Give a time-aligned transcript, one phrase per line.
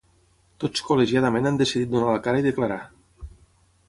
[0.61, 2.79] Tots col•legiadament han decidit donar la cara i declarar.